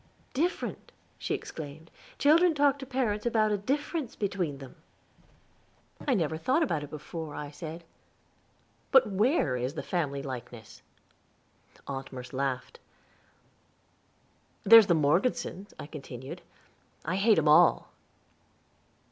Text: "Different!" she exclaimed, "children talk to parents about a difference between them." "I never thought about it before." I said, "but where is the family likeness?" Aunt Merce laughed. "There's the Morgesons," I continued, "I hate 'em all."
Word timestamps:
"Different!" 0.33 0.91
she 1.19 1.35
exclaimed, 1.35 1.91
"children 2.17 2.55
talk 2.55 2.79
to 2.79 2.87
parents 2.87 3.27
about 3.27 3.51
a 3.51 3.57
difference 3.59 4.15
between 4.15 4.57
them." 4.57 4.75
"I 6.07 6.15
never 6.15 6.37
thought 6.37 6.63
about 6.63 6.83
it 6.83 6.89
before." 6.89 7.35
I 7.35 7.51
said, 7.51 7.83
"but 8.91 9.05
where 9.07 9.55
is 9.55 9.75
the 9.75 9.83
family 9.83 10.23
likeness?" 10.23 10.81
Aunt 11.85 12.11
Merce 12.11 12.33
laughed. 12.33 12.79
"There's 14.63 14.87
the 14.87 14.95
Morgesons," 14.95 15.71
I 15.77 15.85
continued, 15.85 16.41
"I 17.05 17.17
hate 17.17 17.37
'em 17.37 17.47
all." 17.47 17.89